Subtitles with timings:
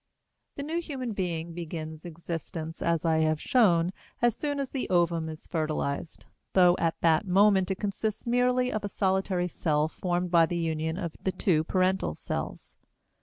[0.55, 5.29] The new human being begins existence, as I have shown, as soon as the ovum
[5.29, 10.47] is fertilized, though at that moment it consists merely of a solitary cell formed by
[10.47, 12.77] the union of the two parental cells.